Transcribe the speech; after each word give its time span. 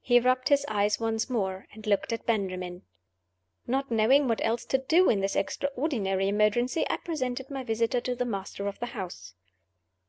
He 0.00 0.18
rubbed 0.18 0.48
his 0.48 0.64
eyes 0.66 0.98
once 0.98 1.30
more! 1.30 1.68
and 1.72 1.86
looked 1.86 2.12
at 2.12 2.26
Benjamin. 2.26 2.82
Not 3.64 3.92
knowing 3.92 4.26
what 4.26 4.44
else 4.44 4.64
to 4.64 4.78
do 4.78 5.08
in 5.08 5.20
this 5.20 5.36
extraordinary 5.36 6.26
emergency, 6.26 6.84
I 6.90 6.96
presented 6.96 7.48
my 7.48 7.62
visitor 7.62 8.00
to 8.00 8.16
the 8.16 8.24
master 8.24 8.66
of 8.66 8.80
the 8.80 8.86
house. 8.86 9.34